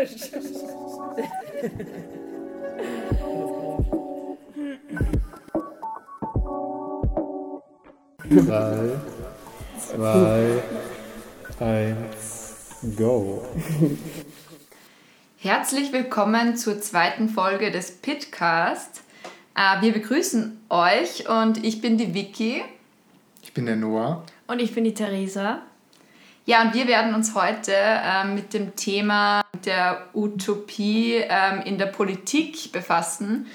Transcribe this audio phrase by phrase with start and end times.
[0.00, 0.06] Drei,
[9.76, 10.62] zwei,
[11.60, 12.66] eins,
[12.96, 13.44] go.
[15.36, 19.02] Herzlich willkommen zur zweiten Folge des Pitcast.
[19.54, 22.62] Äh, wir begrüßen euch und ich bin die Vicky.
[23.42, 24.24] Ich bin der Noah.
[24.46, 25.60] Und ich bin die Theresa.
[26.46, 31.86] Ja, und wir werden uns heute äh, mit dem Thema der Utopie äh, in der
[31.86, 33.46] Politik befassen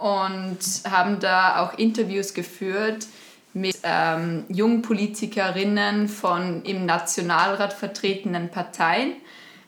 [0.00, 0.58] und
[0.90, 3.06] haben da auch Interviews geführt
[3.52, 9.12] mit ähm, jungen Politikerinnen von im Nationalrat vertretenen Parteien.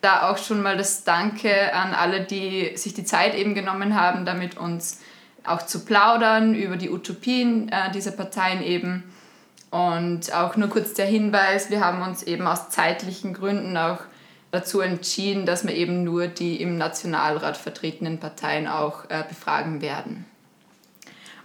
[0.00, 4.24] Da auch schon mal das Danke an alle, die sich die Zeit eben genommen haben,
[4.24, 5.00] damit uns
[5.44, 9.04] auch zu plaudern über die Utopien äh, dieser Parteien eben.
[9.70, 14.00] Und auch nur kurz der Hinweis, wir haben uns eben aus zeitlichen Gründen auch
[14.52, 20.26] dazu entschieden, dass wir eben nur die im Nationalrat vertretenen Parteien auch äh, befragen werden.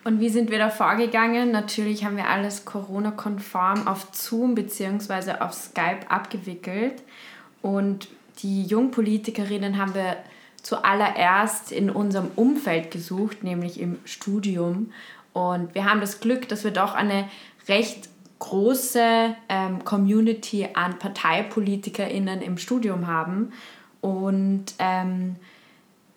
[0.03, 1.52] Und wie sind wir da vorgegangen?
[1.52, 5.39] Natürlich haben wir alles Corona-konform auf Zoom bzw.
[5.39, 7.03] auf Skype abgewickelt.
[7.61, 8.08] Und
[8.41, 10.17] die Jungpolitikerinnen haben wir
[10.61, 14.91] zuallererst in unserem Umfeld gesucht, nämlich im Studium.
[15.33, 17.28] Und wir haben das Glück, dass wir doch eine
[17.67, 23.52] recht große ähm, Community an ParteipolitikerInnen im Studium haben.
[24.02, 25.35] Und ähm,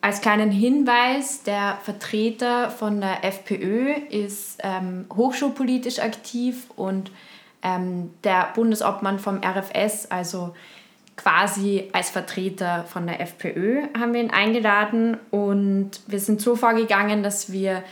[0.00, 7.10] als kleinen Hinweis, der Vertreter von der FPÖ ist ähm, hochschulpolitisch aktiv und
[7.62, 10.55] ähm, der Bundesobmann vom RFS, also
[11.16, 17.22] quasi als Vertreter von der FPÖ, haben wir ihn eingeladen und wir sind so vorgegangen,
[17.22, 17.82] dass wir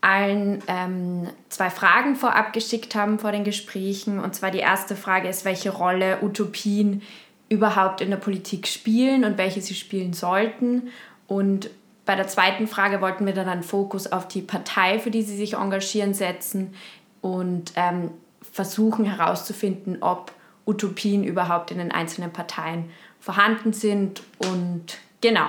[0.00, 4.18] allen ähm, zwei Fragen vorab geschickt haben vor den Gesprächen.
[4.18, 7.02] Und zwar die erste Frage ist, welche Rolle Utopien
[7.48, 10.88] überhaupt in der Politik spielen und welche sie spielen sollten.
[11.26, 11.70] Und
[12.04, 15.36] bei der zweiten Frage wollten wir dann einen Fokus auf die Partei, für die sie
[15.36, 16.74] sich engagieren, setzen
[17.20, 18.10] und ähm,
[18.52, 20.32] versuchen herauszufinden, ob
[20.66, 22.90] Utopien überhaupt in den einzelnen Parteien
[23.20, 24.22] vorhanden sind.
[24.38, 25.46] Und genau.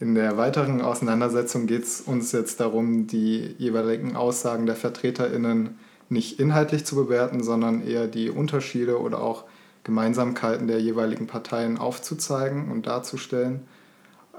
[0.00, 5.76] In der weiteren Auseinandersetzung geht es uns jetzt darum, die jeweiligen Aussagen der VertreterInnen
[6.08, 9.44] nicht inhaltlich zu bewerten, sondern eher die Unterschiede oder auch
[9.82, 13.66] Gemeinsamkeiten der jeweiligen Parteien aufzuzeigen und darzustellen.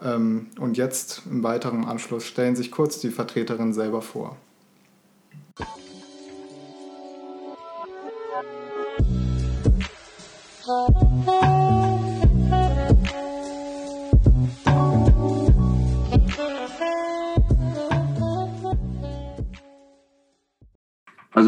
[0.02, 4.38] Ähm, und jetzt im weiteren Anschluss stellen sich kurz die Vertreterinnen selber vor.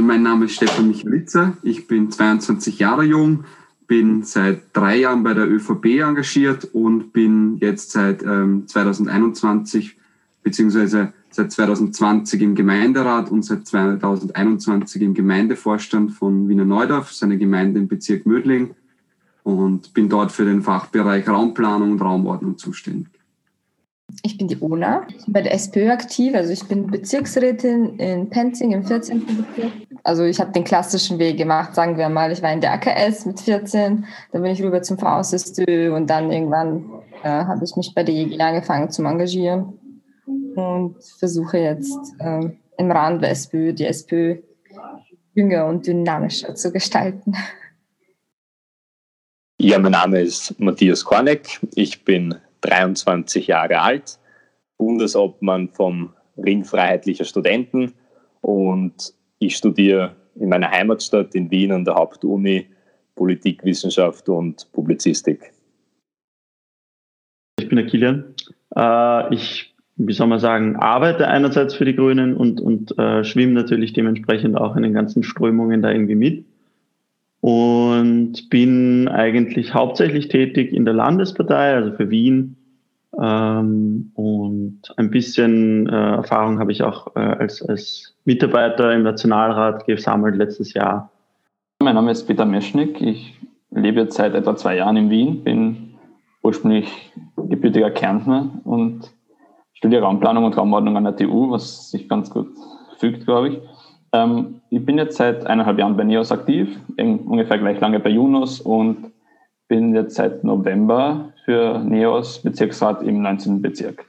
[0.01, 3.43] Also mein Name ist Stefan Michalitzer, ich bin 22 Jahre jung,
[3.85, 9.95] bin seit drei Jahren bei der ÖVP engagiert und bin jetzt seit ähm, 2021
[10.41, 17.79] beziehungsweise seit 2020 im Gemeinderat und seit 2021 im Gemeindevorstand von Wiener Neudorf, seine Gemeinde
[17.79, 18.73] im Bezirk Mödling
[19.43, 23.20] und bin dort für den Fachbereich Raumplanung und Raumordnung zuständig.
[24.23, 28.83] Ich bin die Ona, bei der SPÖ aktiv, also ich bin Bezirksrätin in Penzing im
[28.83, 29.25] 14.
[29.25, 29.71] Bezirk.
[30.03, 32.31] Also ich habe den klassischen Weg gemacht, sagen wir mal.
[32.31, 36.31] Ich war in der AKS mit 14, dann bin ich rüber zum VSSÖ und dann
[36.31, 36.85] irgendwann
[37.23, 39.73] äh, habe ich mich bei der JG angefangen zu engagieren
[40.55, 44.37] und versuche jetzt äh, im Rahmen der SPÖ die SPÖ
[45.33, 47.33] jünger und dynamischer zu gestalten.
[49.59, 51.59] Ja, mein Name ist Matthias Korneck.
[51.75, 54.19] Ich bin 23 Jahre alt,
[54.77, 57.93] Bundesobmann vom Ring Freiheitlicher Studenten
[58.41, 62.67] und ich studiere in meiner Heimatstadt in Wien an der Hauptuni
[63.15, 65.51] Politikwissenschaft und Publizistik.
[67.59, 68.33] Ich bin der Kilian.
[68.75, 73.53] Äh, ich, wie soll man sagen, arbeite einerseits für die Grünen und, und äh, schwimme
[73.53, 76.45] natürlich dementsprechend auch in den ganzen Strömungen da irgendwie mit
[77.41, 82.55] und bin eigentlich hauptsächlich tätig in der Landespartei, also für Wien.
[83.19, 89.85] Ähm, und ein bisschen äh, Erfahrung habe ich auch äh, als, als Mitarbeiter im Nationalrat
[89.85, 91.11] gesammelt letztes Jahr.
[91.79, 93.01] Mein Name ist Peter Meschnik.
[93.01, 93.37] Ich
[93.71, 95.95] lebe jetzt seit etwa zwei Jahren in Wien, bin
[96.43, 99.11] ursprünglich gebürtiger Kärntner und
[99.73, 102.49] studiere Raumplanung und Raumordnung an der TU, was sich ganz gut
[102.99, 103.59] fügt, glaube ich.
[104.13, 108.59] Ähm, ich bin jetzt seit eineinhalb Jahren bei NEOS aktiv, ungefähr gleich lange bei Junos
[108.59, 109.11] und
[109.67, 113.61] bin jetzt seit November für NEOS Bezirksrat im 19.
[113.61, 114.05] Bezirk.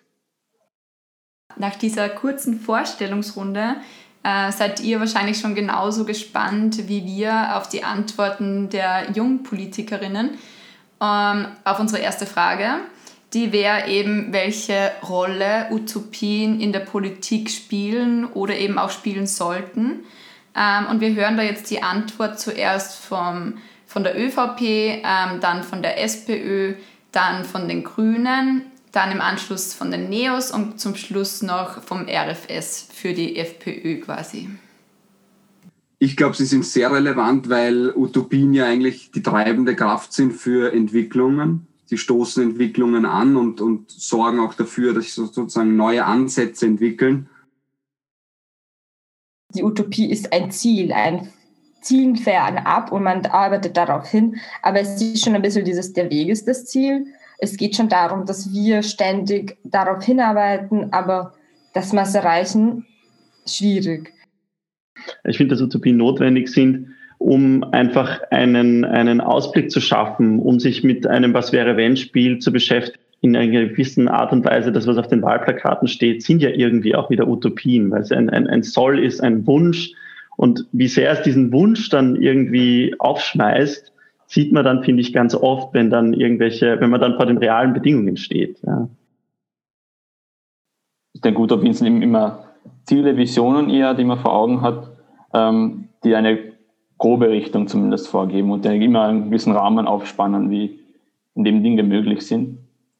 [1.57, 3.77] Nach dieser kurzen Vorstellungsrunde
[4.23, 10.31] äh, seid ihr wahrscheinlich schon genauso gespannt wie wir auf die Antworten der Jungpolitikerinnen
[11.01, 12.81] ähm, auf unsere erste Frage.
[13.35, 20.01] Die wäre eben, welche Rolle Utopien in der Politik spielen oder eben auch spielen sollten.
[20.55, 23.55] Ähm, und wir hören da jetzt die Antwort zuerst vom,
[23.87, 26.75] von der ÖVP, ähm, dann von der SPÖ,
[27.11, 32.07] dann von den Grünen, dann im Anschluss von den Neos und zum Schluss noch vom
[32.07, 34.51] RFS für die FPÖ quasi.
[35.99, 40.73] Ich glaube, sie sind sehr relevant, weil Utopien ja eigentlich die treibende Kraft sind für
[40.75, 46.65] Entwicklungen die stoßen Entwicklungen an und, und sorgen auch dafür, dass sich sozusagen neue Ansätze
[46.67, 47.29] entwickeln.
[49.55, 51.29] Die Utopie ist ein Ziel, ein
[51.83, 54.37] Ziel fernab und man arbeitet darauf hin.
[54.63, 57.07] Aber es ist schon ein bisschen dieses, der Weg ist das Ziel.
[57.39, 61.35] Es geht schon darum, dass wir ständig darauf hinarbeiten, aber
[61.75, 62.87] dass wir es erreichen,
[63.47, 64.15] schwierig.
[65.25, 70.83] Ich finde, dass Utopien notwendig sind, um einfach einen, einen Ausblick zu schaffen, um sich
[70.83, 72.99] mit einem Was wäre wenn Spiel zu beschäftigen.
[73.21, 76.97] In einer gewissen Art und Weise, das, was auf den Wahlplakaten steht, sind ja irgendwie
[76.97, 79.93] auch wieder Utopien, weil es ein, ein, ein Soll ist, ein Wunsch.
[80.37, 83.93] Und wie sehr es diesen Wunsch dann irgendwie aufschmeißt,
[84.27, 87.39] sieht man dann, finde ich, ganz oft, wenn dann irgendwelche, wenn man dann vor den
[87.39, 88.61] realen Bedingungen steht.
[88.67, 88.89] Ja.
[91.13, 92.47] Ich denke, Utopien sind immer
[92.87, 94.91] Ziele, Visionen eher, die man vor Augen hat,
[95.33, 96.52] ähm, die eine
[97.03, 100.79] grobe Richtung zumindest vorgeben und immer einen gewissen Rahmen aufspannen, wie
[101.35, 102.59] in dem Dinge möglich sind.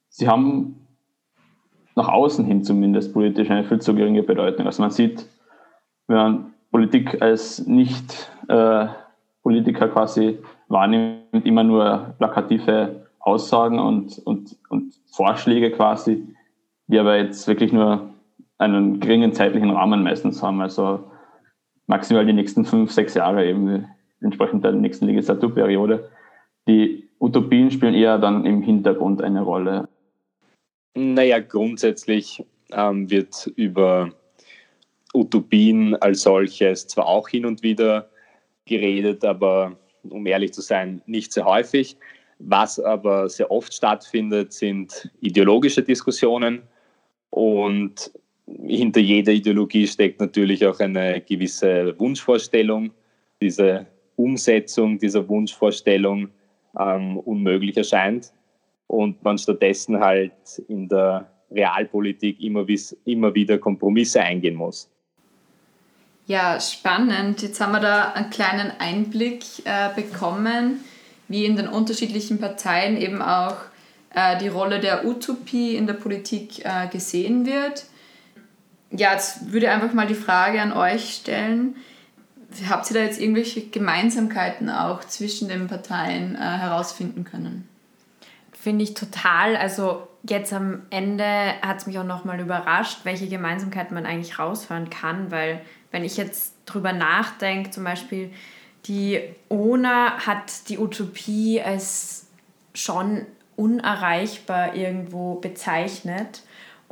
[0.09, 0.75] Sie haben
[1.95, 4.65] nach außen hin zumindest politisch eine viel zu geringe Bedeutung.
[4.65, 5.25] Also man sieht,
[6.07, 8.87] wenn man Politik als nicht äh,
[9.71, 16.27] quasi wahrnimmt, immer nur plakative Aussagen und, und, und Vorschläge quasi,
[16.87, 18.09] die aber jetzt wirklich nur
[18.57, 20.59] einen geringen zeitlichen Rahmen meistens haben.
[20.59, 21.05] Also
[21.87, 23.85] maximal die nächsten fünf, sechs Jahre eben
[24.21, 26.09] entsprechend der nächsten Legislaturperiode.
[26.67, 29.89] Die Utopien spielen eher dann im Hintergrund eine Rolle.
[30.95, 34.11] Naja, grundsätzlich ähm, wird über
[35.13, 38.09] Utopien als solches zwar auch hin und wieder
[38.65, 39.77] geredet, aber
[40.09, 41.97] um ehrlich zu sein, nicht sehr häufig.
[42.39, 46.63] Was aber sehr oft stattfindet, sind ideologische Diskussionen
[47.29, 48.11] und
[48.45, 52.91] hinter jeder Ideologie steckt natürlich auch eine gewisse Wunschvorstellung.
[53.41, 56.29] Diese Umsetzung dieser Wunschvorstellung
[56.77, 58.31] ähm, unmöglich erscheint
[58.87, 60.33] und man stattdessen halt
[60.67, 62.65] in der Realpolitik immer,
[63.05, 64.89] immer wieder Kompromisse eingehen muss.
[66.25, 67.41] Ja, spannend.
[67.41, 70.79] Jetzt haben wir da einen kleinen Einblick äh, bekommen,
[71.27, 73.57] wie in den unterschiedlichen Parteien eben auch
[74.15, 77.85] äh, die Rolle der Utopie in der Politik äh, gesehen wird.
[78.95, 81.75] Ja, jetzt würde ich einfach mal die Frage an euch stellen
[82.69, 87.67] habt ihr da jetzt irgendwelche Gemeinsamkeiten auch zwischen den Parteien äh, herausfinden können?
[88.51, 89.55] Finde ich total.
[89.55, 91.25] Also jetzt am Ende
[91.61, 95.61] hat es mich auch nochmal überrascht, welche Gemeinsamkeiten man eigentlich raushören kann, weil
[95.91, 98.31] wenn ich jetzt drüber nachdenke, zum Beispiel
[98.85, 99.19] die
[99.49, 102.27] ONA hat die Utopie als
[102.73, 103.25] schon
[103.55, 106.43] unerreichbar irgendwo bezeichnet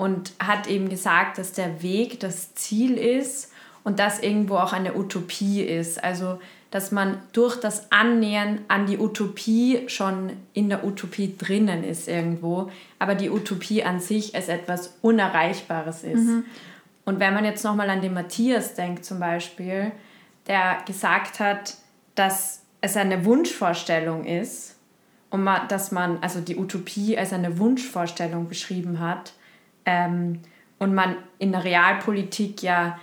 [0.02, 3.52] und hat eben gesagt, dass der Weg das Ziel ist
[3.84, 6.04] und das irgendwo auch eine Utopie ist.
[6.04, 6.40] Also,
[6.72, 12.72] dass man durch das Annähern an die Utopie schon in der Utopie drinnen ist irgendwo,
[12.98, 16.26] aber die Utopie an sich als etwas Unerreichbares ist.
[16.26, 16.46] Mhm.
[17.06, 19.92] Und wenn man jetzt nochmal an den Matthias denkt zum Beispiel,
[20.48, 21.76] der gesagt hat,
[22.16, 24.78] dass es eine Wunschvorstellung ist
[25.30, 29.34] und man, dass man also die Utopie als eine Wunschvorstellung beschrieben hat
[29.86, 30.40] ähm,
[30.80, 33.00] und man in der Realpolitik ja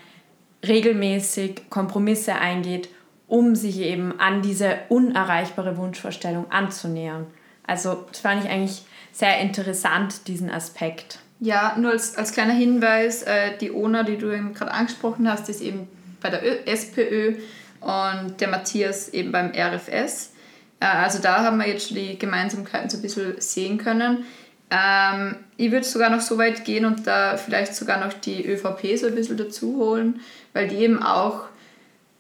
[0.67, 2.89] regelmäßig Kompromisse eingeht,
[3.27, 7.27] um sich eben an diese unerreichbare Wunschvorstellung anzunähern.
[7.67, 8.83] Also das fand ich eigentlich
[9.13, 11.21] sehr interessant, diesen Aspekt.
[11.41, 15.49] Ja, nur als, als kleiner Hinweis, äh, die ONA, die du eben gerade angesprochen hast,
[15.49, 15.87] ist eben
[16.21, 17.35] bei der Ö SPÖ
[17.81, 20.33] und der Matthias eben beim RFS.
[20.81, 24.25] Äh, also da haben wir jetzt schon die Gemeinsamkeiten so ein bisschen sehen können.
[24.71, 28.97] Ähm, ich würde sogar noch so weit gehen und da vielleicht sogar noch die ÖVP
[28.97, 30.21] so ein bisschen dazu holen,
[30.53, 31.47] weil die eben auch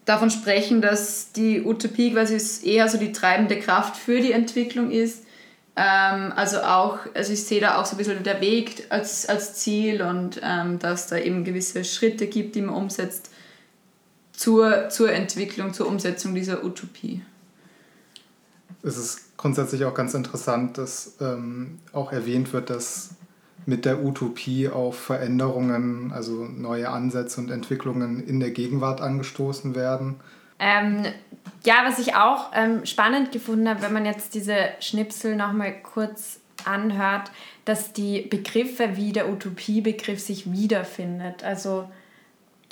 [0.04, 2.37] davon sprechen, dass die Utopie quasi
[2.68, 5.23] eher so die treibende Kraft für die Entwicklung ist.
[5.76, 9.54] Ähm, also auch, also ich sehe da auch so ein bisschen der Weg als, als
[9.54, 13.30] Ziel und ähm, dass da eben gewisse Schritte gibt, die man umsetzt
[14.33, 17.23] zur, zur Entwicklung, zur Umsetzung dieser Utopie.
[18.83, 23.11] Es ist grundsätzlich auch ganz interessant, dass ähm, auch erwähnt wird, dass
[23.69, 30.17] mit der Utopie auf Veränderungen, also neue Ansätze und Entwicklungen in der Gegenwart angestoßen werden.
[30.59, 31.05] Ähm,
[31.65, 36.41] ja, was ich auch ähm, spannend gefunden habe, wenn man jetzt diese Schnipsel nochmal kurz
[36.65, 37.31] anhört,
[37.67, 41.45] dass die Begriffe wie der Utopiebegriff sich wiederfindet.
[41.45, 41.91] Also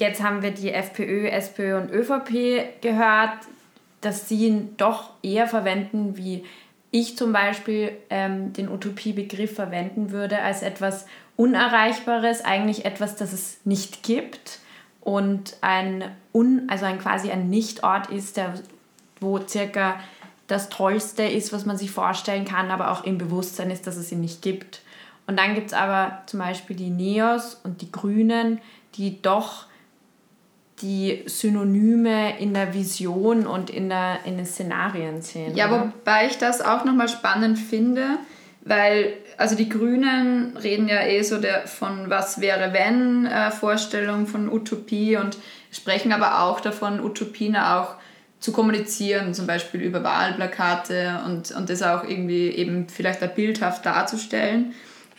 [0.00, 3.36] jetzt haben wir die FPÖ, SPÖ und ÖVP gehört,
[4.00, 6.44] dass sie ihn doch eher verwenden, wie
[6.90, 13.58] ich zum Beispiel ähm, den Utopiebegriff verwenden würde, als etwas Unerreichbares, eigentlich etwas, das es
[13.64, 14.60] nicht gibt
[15.00, 18.54] und ein, un, also ein quasi ein Nichtort ist, der,
[19.20, 20.00] wo circa
[20.46, 24.10] das Tollste ist, was man sich vorstellen kann, aber auch im Bewusstsein ist, dass es
[24.12, 24.82] ihn nicht gibt.
[25.26, 28.60] Und dann gibt es aber zum Beispiel die Neos und die Grünen,
[28.94, 29.66] die doch
[30.82, 35.56] die Synonyme in der Vision und in, der, in den Szenarien sehen.
[35.56, 35.92] Ja, oder?
[35.94, 38.18] wobei ich das auch nochmal spannend finde,
[38.62, 44.26] weil also die Grünen reden ja eh so der, von was wäre wenn äh, Vorstellung
[44.26, 45.38] von Utopie und
[45.70, 47.94] sprechen aber auch davon, Utopien auch
[48.38, 53.86] zu kommunizieren, zum Beispiel über Wahlplakate und, und das auch irgendwie eben vielleicht auch bildhaft
[53.86, 54.74] darzustellen.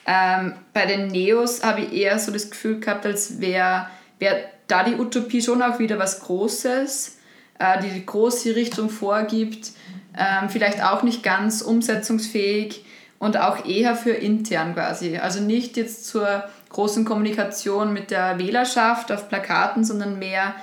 [0.05, 3.87] Ähm, bei den Neos habe ich eher so das Gefühl gehabt, als wäre
[4.19, 7.17] wär da die Utopie schon auch wieder was Großes,
[7.59, 9.71] äh, die große Richtung vorgibt,
[10.17, 12.85] ähm, vielleicht auch nicht ganz umsetzungsfähig
[13.19, 15.17] und auch eher für intern quasi.
[15.17, 20.55] Also nicht jetzt zur großen Kommunikation mit der Wählerschaft auf Plakaten, sondern mehr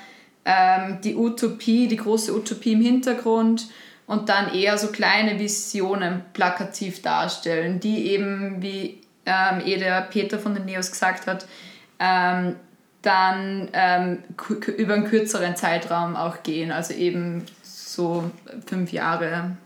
[0.45, 3.69] ähm, die Utopie, die große Utopie im Hintergrund
[4.07, 10.39] und dann eher so kleine Visionen plakativ darstellen, die eben, wie ähm, eh der Peter
[10.39, 11.47] von den Neos gesagt hat,
[11.99, 12.57] ähm,
[13.05, 14.23] dann ähm,
[14.77, 18.31] über einen kürzeren Zeitraum auch gehen, also eben so
[18.67, 19.57] fünf Jahre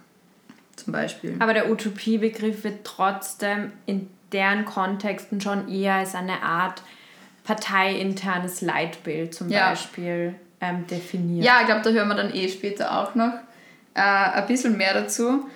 [0.76, 1.36] zum Beispiel.
[1.38, 6.82] Aber der Utopiebegriff wird trotzdem in deren Kontexten schon eher als eine Art
[7.44, 9.70] parteiinternes Leitbild zum ja.
[9.70, 11.44] Beispiel ähm, definiert.
[11.44, 13.32] Ja, ich glaube, da hören wir dann eh später auch noch
[13.94, 15.48] äh, ein bisschen mehr dazu.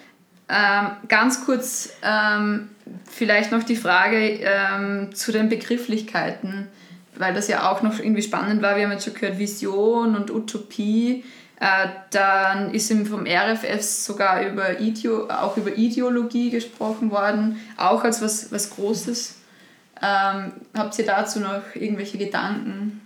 [0.48, 2.70] Ähm, ganz kurz ähm,
[3.10, 6.68] vielleicht noch die Frage ähm, zu den Begrifflichkeiten
[7.16, 8.76] weil das ja auch noch irgendwie spannend war.
[8.76, 11.24] Wir haben jetzt schon gehört, Vision und Utopie.
[11.60, 18.02] Äh, dann ist ihm vom RFF sogar über Ideo, auch über Ideologie gesprochen worden, auch
[18.02, 19.36] als was, was Großes.
[20.02, 23.00] Ähm, habt ihr dazu noch irgendwelche Gedanken?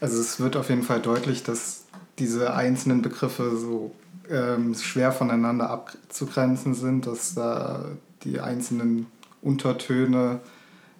[0.00, 1.84] Also es wird auf jeden Fall deutlich, dass
[2.18, 3.94] diese einzelnen Begriffe so
[4.30, 7.84] ähm, schwer voneinander abzugrenzen sind, dass da
[8.24, 9.06] die einzelnen
[9.42, 10.40] Untertöne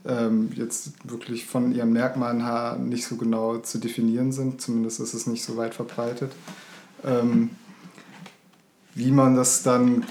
[0.09, 4.61] ähm, jetzt wirklich von ihren Merkmalen her nicht so genau zu definieren sind.
[4.61, 6.33] Zumindest ist es nicht so weit verbreitet.
[7.05, 7.51] Ähm,
[8.95, 10.05] wie man das dann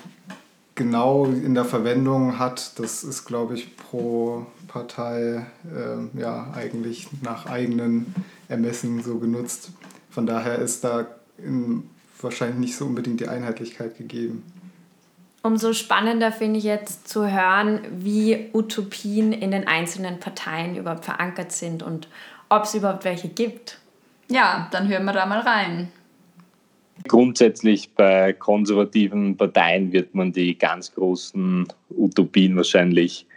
[0.75, 7.45] genau in der Verwendung hat, das ist, glaube ich, pro Partei äh, ja eigentlich nach
[7.45, 8.13] eigenen
[8.47, 9.71] Ermessen so genutzt.
[10.09, 11.89] Von daher ist da in,
[12.21, 14.43] wahrscheinlich nicht so unbedingt die Einheitlichkeit gegeben.
[15.45, 21.51] Umso spannender finde ich jetzt zu hören, wie Utopien in den einzelnen Parteien überhaupt verankert
[21.51, 22.07] sind und
[22.49, 23.77] ob es überhaupt welche gibt.
[24.27, 25.89] Ja, dann hören wir da mal rein.
[27.07, 33.27] Grundsätzlich bei konservativen Parteien wird man die ganz großen Utopien wahrscheinlich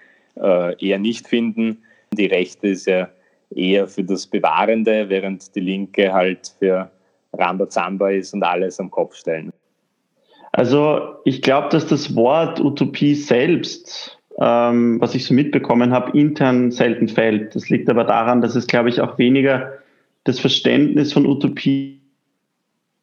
[0.41, 1.77] äh, eher nicht finden.
[2.15, 3.11] Die Rechte ist ja
[3.55, 6.91] eher für das Bewahrende, während die Linke halt für
[7.35, 9.53] Rambazamba ist und alles am Kopf stellen.
[10.59, 16.73] Also ich glaube, dass das Wort Utopie selbst, ähm, was ich so mitbekommen habe, intern
[16.73, 17.55] selten fällt.
[17.55, 19.75] Das liegt aber daran, dass es, glaube ich, auch weniger
[20.25, 22.01] das Verständnis von Utopie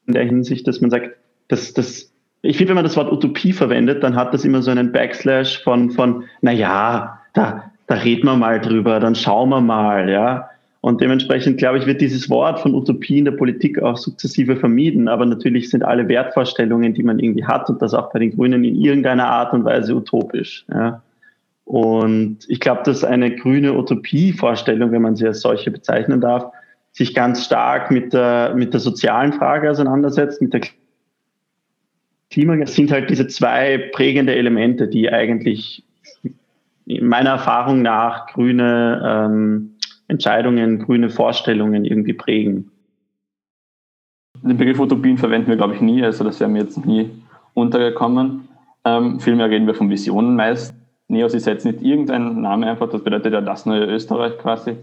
[0.06, 1.12] in der Hinsicht, dass man sagt,
[1.48, 4.70] dass das ich finde, wenn man das Wort Utopie verwendet, dann hat das immer so
[4.70, 10.10] einen Backslash von, von naja, da, da reden wir mal drüber, dann schauen wir mal,
[10.10, 10.50] ja.
[10.86, 15.08] Und dementsprechend, glaube ich, wird dieses Wort von Utopie in der Politik auch sukzessive vermieden.
[15.08, 18.64] Aber natürlich sind alle Wertvorstellungen, die man irgendwie hat, und das auch bei den Grünen
[18.64, 20.64] in irgendeiner Art und Weise utopisch.
[20.72, 21.02] Ja.
[21.64, 26.52] Und ich glaube, dass eine grüne Utopievorstellung, wenn man sie als solche bezeichnen darf,
[26.92, 30.62] sich ganz stark mit der, mit der sozialen Frage auseinandersetzt, mit der
[32.30, 32.58] Klima.
[32.58, 35.84] Das sind halt diese zwei prägende Elemente, die eigentlich
[36.86, 39.75] meiner Erfahrung nach grüne ähm,
[40.08, 42.72] Entscheidungen, grüne Vorstellungen irgendwie prägen.
[44.42, 47.12] Den Begriff Utopien verwenden wir, glaube ich, nie, also das wäre mir jetzt nie
[47.54, 48.48] untergekommen.
[48.84, 50.76] Ähm, vielmehr reden wir von Visionen meist.
[51.08, 54.76] Neos ist jetzt nicht irgendein Name einfach, das bedeutet ja das neue Österreich quasi.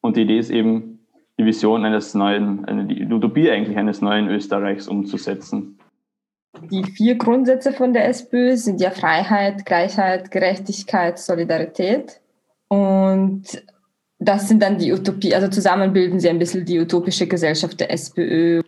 [0.00, 0.98] Und die Idee ist eben,
[1.38, 5.78] die Vision eines neuen, eine, die Utopie eigentlich eines neuen Österreichs umzusetzen.
[6.70, 12.20] Die vier Grundsätze von der SPÖ sind ja Freiheit, Gleichheit, Gerechtigkeit, Solidarität.
[12.68, 13.44] Und
[14.18, 17.92] das sind dann die Utopie, also zusammen bilden sie ein bisschen die utopische Gesellschaft der
[17.92, 18.62] SPÖ.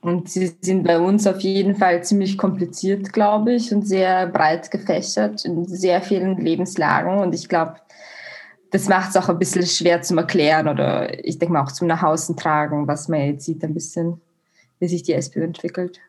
[0.00, 4.70] Und sie sind bei uns auf jeden Fall ziemlich kompliziert, glaube ich, und sehr breit
[4.70, 7.18] gefächert in sehr vielen Lebenslagen.
[7.18, 7.76] Und ich glaube,
[8.70, 11.88] das macht es auch ein bisschen schwer zum Erklären oder ich denke mal auch zum
[11.88, 14.20] Nachhausen tragen, was man jetzt sieht, ein bisschen,
[14.78, 16.00] wie sich die SPÖ entwickelt.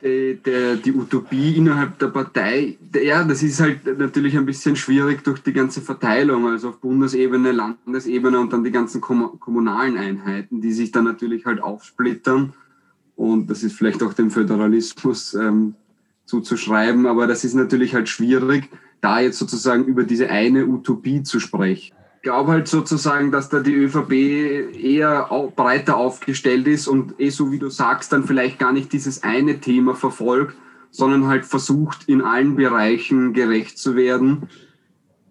[0.00, 5.24] Die, die, die, Utopie innerhalb der Partei, ja, das ist halt natürlich ein bisschen schwierig
[5.24, 10.70] durch die ganze Verteilung, also auf Bundesebene, Landesebene und dann die ganzen kommunalen Einheiten, die
[10.70, 12.52] sich dann natürlich halt aufsplittern.
[13.16, 15.74] Und das ist vielleicht auch dem Föderalismus ähm,
[16.26, 21.40] zuzuschreiben, aber das ist natürlich halt schwierig da jetzt sozusagen über diese eine Utopie zu
[21.40, 21.97] sprechen.
[22.22, 24.12] Glaube halt sozusagen, dass da die ÖVP
[24.82, 29.22] eher breiter aufgestellt ist und eh so wie du sagst, dann vielleicht gar nicht dieses
[29.22, 30.56] eine Thema verfolgt,
[30.90, 34.48] sondern halt versucht, in allen Bereichen gerecht zu werden.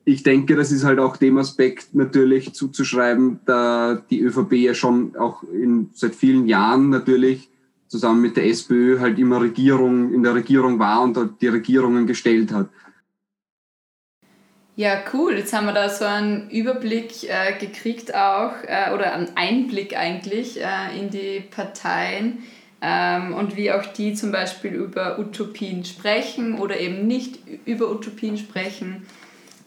[0.06, 5.16] Ich denke, das ist halt auch dem Aspekt natürlich zuzuschreiben, da die ÖVP ja schon
[5.18, 7.50] auch in, seit vielen Jahren natürlich
[7.88, 12.52] zusammen mit der SPÖ halt immer Regierung, in der Regierung war und die Regierungen gestellt
[12.52, 12.70] hat.
[14.78, 15.36] Ja, cool.
[15.36, 20.62] Jetzt haben wir da so einen Überblick äh, gekriegt auch, äh, oder einen Einblick eigentlich
[20.62, 22.44] äh, in die Parteien
[22.80, 28.38] ähm, und wie auch die zum Beispiel über Utopien sprechen oder eben nicht über Utopien
[28.38, 29.08] sprechen.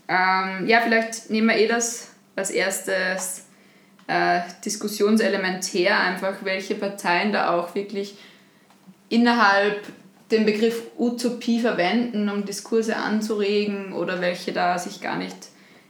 [0.07, 3.47] Ähm, ja, vielleicht nehmen wir eh das als erstes
[4.07, 8.17] äh, Diskussionselement her, einfach welche Parteien da auch wirklich
[9.09, 9.83] innerhalb
[10.31, 15.37] den Begriff Utopie verwenden, um Diskurse anzuregen oder welche da sich gar nicht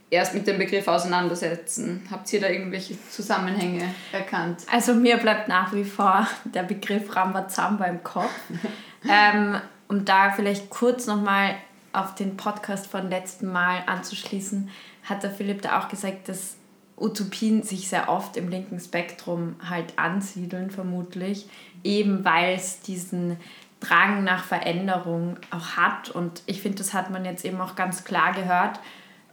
[0.09, 2.07] erst mit dem Begriff auseinandersetzen.
[2.11, 4.65] Habt ihr da irgendwelche Zusammenhänge erkannt?
[4.71, 8.33] Also mir bleibt nach wie vor der Begriff Rambazamba im Kopf.
[9.09, 11.55] ähm, um da vielleicht kurz nochmal
[11.93, 14.69] auf den Podcast von letzten Mal anzuschließen,
[15.03, 16.55] hat der Philipp da auch gesagt, dass
[16.97, 21.47] Utopien sich sehr oft im linken Spektrum halt ansiedeln, vermutlich,
[21.83, 23.37] eben weil es diesen
[23.81, 26.09] Drang nach Veränderung auch hat.
[26.09, 28.79] Und ich finde, das hat man jetzt eben auch ganz klar gehört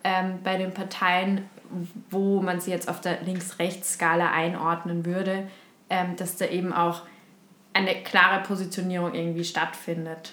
[0.02, 1.48] ähm, bei den Parteien,
[2.10, 5.48] wo man sie jetzt auf der Links-Rechts-Skala einordnen würde,
[5.90, 7.02] ähm, dass da eben auch
[7.74, 10.32] eine klare Positionierung irgendwie stattfindet.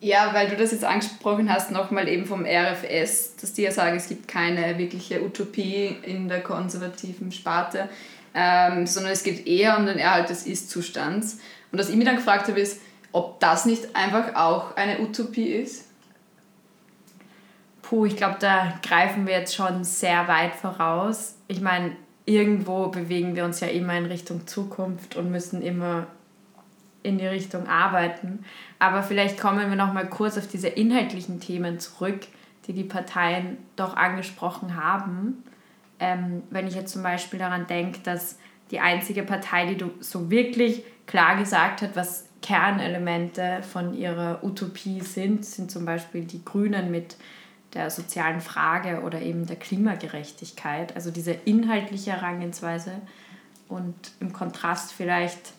[0.00, 3.96] Ja, weil du das jetzt angesprochen hast, nochmal eben vom RFS, dass die ja sagen,
[3.96, 7.88] es gibt keine wirkliche Utopie in der konservativen Sparte,
[8.34, 11.38] ähm, sondern es geht eher um den Erhalt des Ist-Zustands.
[11.72, 12.82] Und was ich mir dann gefragt habe, ist,
[13.16, 15.88] ob das nicht einfach auch eine Utopie ist?
[17.80, 21.36] Puh, ich glaube, da greifen wir jetzt schon sehr weit voraus.
[21.48, 26.08] Ich meine, irgendwo bewegen wir uns ja immer in Richtung Zukunft und müssen immer
[27.02, 28.44] in die Richtung arbeiten.
[28.78, 32.20] Aber vielleicht kommen wir noch mal kurz auf diese inhaltlichen Themen zurück,
[32.66, 35.42] die die Parteien doch angesprochen haben.
[36.00, 38.38] Ähm, wenn ich jetzt zum Beispiel daran denke, dass
[38.70, 45.44] die einzige Partei, die so wirklich klar gesagt hat, was Kernelemente von ihrer Utopie sind,
[45.44, 47.16] sind zum Beispiel die Grünen mit
[47.74, 52.92] der sozialen Frage oder eben der Klimagerechtigkeit, also diese inhaltliche Herangehensweise
[53.68, 55.52] und im Kontrast vielleicht.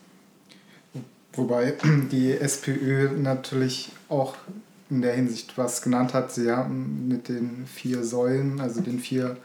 [1.34, 1.74] Wobei
[2.12, 4.36] die SPÖ natürlich auch
[4.90, 6.32] in der Hinsicht was genannt hat.
[6.32, 9.36] Sie haben mit den vier Säulen, also den vier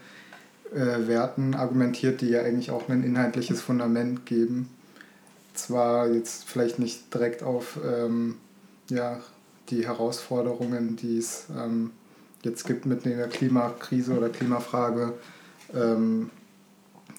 [0.73, 4.69] äh, Werten argumentiert, die ja eigentlich auch ein inhaltliches Fundament geben
[5.55, 8.37] zwar jetzt vielleicht nicht direkt auf ähm,
[8.89, 9.21] ja,
[9.71, 11.91] die Herausforderungen, die es ähm,
[12.43, 15.15] jetzt gibt mit der Klimakrise oder Klimafrage,
[15.75, 16.31] ähm,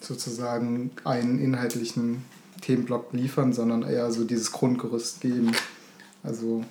[0.00, 2.24] sozusagen einen inhaltlichen
[2.60, 5.52] Themenblock liefern, sondern eher so dieses Grundgerüst geben.
[6.22, 6.64] Also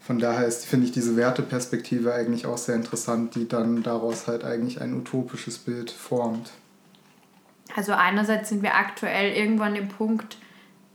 [0.00, 4.80] von daher finde ich diese Werteperspektive eigentlich auch sehr interessant, die dann daraus halt eigentlich
[4.80, 6.50] ein utopisches Bild formt.
[7.74, 10.36] Also einerseits sind wir aktuell irgendwo an dem Punkt,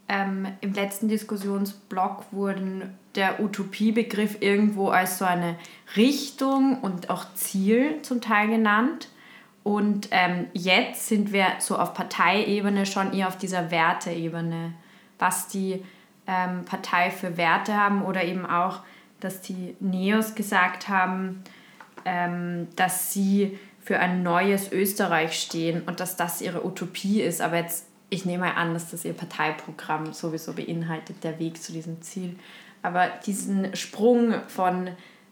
[0.10, 5.58] ähm, im letzten Diskussionsblock wurden der Utopiebegriff irgendwo als so eine
[5.96, 9.10] Richtung und auch Ziel zum Teil genannt.
[9.64, 14.74] Und ähm, jetzt sind wir so auf Parteiebene schon eher auf dieser Werteebene,
[15.20, 15.84] was die
[16.26, 18.80] ähm, Partei für Werte haben oder eben auch,
[19.20, 21.44] dass die Neos gesagt haben,
[22.06, 27.40] ähm, dass sie für ein neues Österreich stehen und dass das ihre Utopie ist.
[27.40, 31.72] Aber jetzt, ich nehme mal an, dass das ihr Parteiprogramm sowieso beinhaltet, der Weg zu
[31.72, 32.36] diesem Ziel.
[32.82, 34.90] Aber diesen Sprung von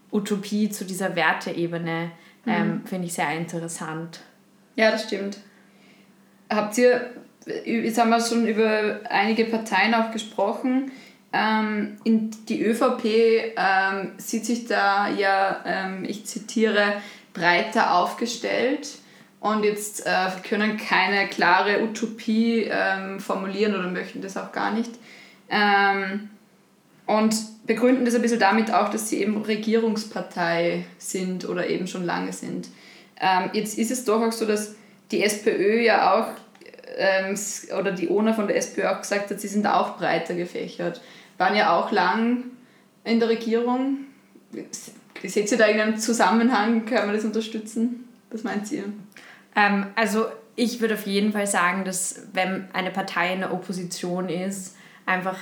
[0.09, 2.11] Utopie zu dieser Werteebene
[2.45, 2.51] mhm.
[2.53, 4.21] ähm, finde ich sehr interessant.
[4.77, 5.37] Ja, das stimmt.
[6.49, 7.09] Habt ihr,
[7.65, 10.93] jetzt haben wir schon über einige Parteien auch gesprochen.
[11.33, 13.03] Ähm, in die ÖVP
[13.57, 17.01] ähm, sieht sich da ja, ähm, ich zitiere,
[17.35, 18.97] breiter aufgestellt.
[19.39, 24.89] und jetzt äh, können keine klare Utopie ähm, formulieren oder möchten das auch gar nicht.
[25.49, 26.31] Ähm,
[27.05, 27.35] und
[27.67, 32.33] begründen das ein bisschen damit auch, dass sie eben Regierungspartei sind oder eben schon lange
[32.33, 32.69] sind.
[33.19, 34.75] Ähm, jetzt ist es doch auch so, dass
[35.11, 36.27] die SPÖ ja auch,
[36.97, 37.37] ähm,
[37.77, 41.01] oder die ONA von der SPÖ auch gesagt hat, sie sind auch breiter gefächert.
[41.37, 42.45] Waren ja auch lang
[43.03, 43.97] in der Regierung.
[45.27, 46.85] Seht ihr da irgendeinen Zusammenhang?
[46.85, 48.07] Können wir das unterstützen?
[48.31, 48.83] Was meint ihr?
[49.55, 54.29] Ähm, also ich würde auf jeden Fall sagen, dass wenn eine Partei in der Opposition
[54.29, 55.37] ist, einfach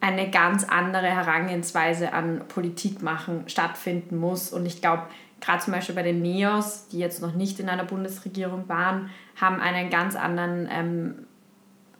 [0.00, 4.50] eine ganz andere Herangehensweise an Politik machen stattfinden muss.
[4.52, 5.04] Und ich glaube,
[5.40, 9.60] gerade zum Beispiel bei den Neos, die jetzt noch nicht in einer Bundesregierung waren, haben
[9.60, 11.14] einen ganz anderen ähm,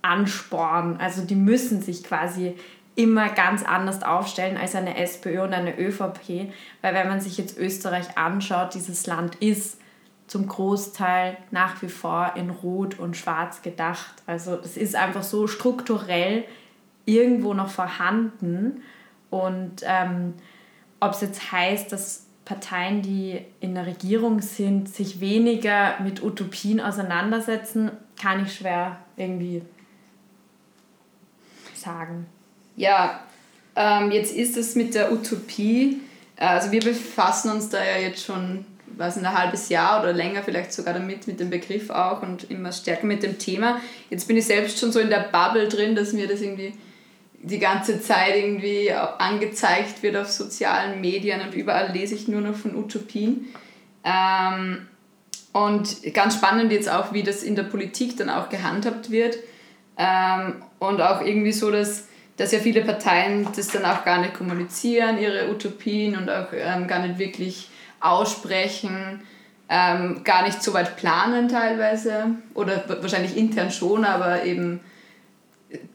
[0.02, 0.96] Ansporn.
[0.98, 2.56] Also die müssen sich quasi
[3.00, 6.52] immer ganz anders aufstellen als eine SPÖ und eine ÖVP.
[6.82, 9.80] Weil wenn man sich jetzt Österreich anschaut, dieses Land ist
[10.26, 14.22] zum Großteil nach wie vor in Rot und Schwarz gedacht.
[14.26, 16.44] Also es ist einfach so strukturell
[17.06, 18.82] irgendwo noch vorhanden.
[19.30, 20.34] Und ähm,
[21.00, 26.80] ob es jetzt heißt, dass Parteien, die in der Regierung sind, sich weniger mit Utopien
[26.80, 29.62] auseinandersetzen, kann ich schwer irgendwie
[31.74, 32.26] sagen.
[32.80, 33.20] Ja,
[33.76, 36.00] ähm, jetzt ist es mit der Utopie.
[36.36, 38.64] Äh, also wir befassen uns da ja jetzt schon
[38.96, 42.72] nicht, ein halbes Jahr oder länger vielleicht sogar damit, mit dem Begriff auch und immer
[42.72, 43.82] stärker mit dem Thema.
[44.08, 46.72] Jetzt bin ich selbst schon so in der Bubble drin, dass mir das irgendwie
[47.42, 52.56] die ganze Zeit irgendwie angezeigt wird auf sozialen Medien und überall lese ich nur noch
[52.56, 53.46] von Utopien.
[54.04, 54.86] Ähm,
[55.52, 59.36] und ganz spannend jetzt auch, wie das in der Politik dann auch gehandhabt wird.
[59.98, 64.34] Ähm, und auch irgendwie so, dass, dass ja viele Parteien das dann auch gar nicht
[64.34, 67.68] kommunizieren, ihre Utopien und auch ähm, gar nicht wirklich
[68.00, 69.20] aussprechen,
[69.68, 72.36] ähm, gar nicht so weit planen teilweise.
[72.54, 74.80] Oder wahrscheinlich intern schon, aber eben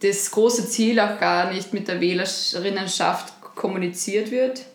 [0.01, 4.65] das große Ziel auch gar nicht mit der Wählerinnenschaft kommuniziert wird.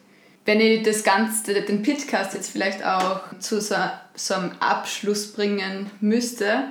[0.44, 3.76] Wenn ich das Ganze, den Pitcast jetzt vielleicht auch zu so,
[4.14, 6.64] so einem Abschluss bringen müsste,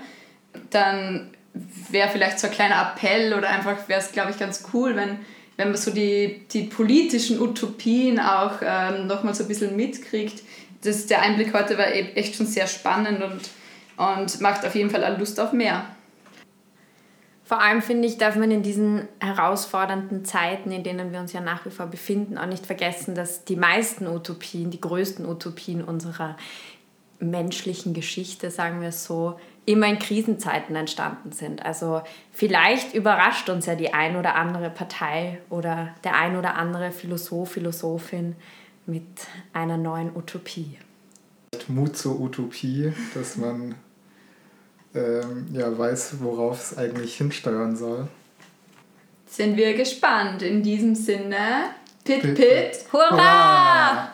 [0.69, 4.95] dann wäre vielleicht so ein kleiner Appell oder einfach wäre es, glaube ich, ganz cool,
[4.95, 5.19] wenn,
[5.57, 10.43] wenn man so die, die politischen Utopien auch ähm, nochmal so ein bisschen mitkriegt.
[10.81, 13.49] Das, der Einblick heute war e-, echt schon sehr spannend und,
[13.97, 15.85] und macht auf jeden Fall auch Lust auf mehr.
[17.49, 21.41] Vor allem finde ich, darf man in diesen herausfordernden Zeiten, in denen wir uns ja
[21.41, 26.37] nach wie vor befinden, auch nicht vergessen, dass die meisten Utopien, die größten Utopien unserer
[27.19, 31.63] menschlichen Geschichte, sagen wir es so, immer in Krisenzeiten entstanden sind.
[31.63, 32.01] Also
[32.31, 37.51] vielleicht überrascht uns ja die ein oder andere Partei oder der ein oder andere Philosoph,
[37.51, 38.35] Philosophin
[38.85, 39.05] mit
[39.53, 40.79] einer neuen Utopie.
[41.67, 43.75] Mut zur Utopie, dass man
[44.95, 48.07] ähm, ja, weiß, worauf es eigentlich hinsteuern soll.
[49.27, 50.41] Sind wir gespannt.
[50.41, 51.71] In diesem Sinne,
[52.03, 53.11] Pit Pit, Hurra!
[53.11, 54.13] Hurra!